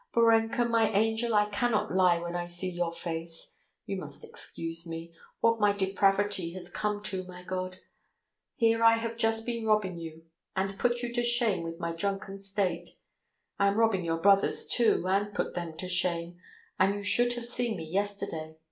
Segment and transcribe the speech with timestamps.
[0.15, 3.59] Borenka, my angel, I cannot lie when I see your face.
[3.85, 5.13] You must excuse me....
[5.41, 7.77] What my depravity has come to, my God.
[8.55, 10.23] Here I have just been robbing you,
[10.55, 12.89] and put you to shame with my drunken state;
[13.59, 16.39] I am robbing your brothers, too, and put them to shame,
[16.79, 18.55] and you should have seen me yesterday!